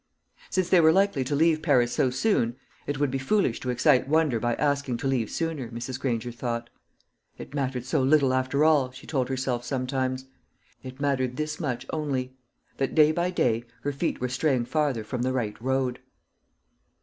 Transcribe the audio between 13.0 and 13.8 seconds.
by day